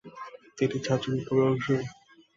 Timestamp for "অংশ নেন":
1.49-1.83